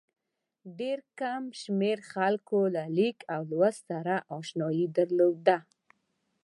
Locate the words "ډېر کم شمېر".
0.79-1.97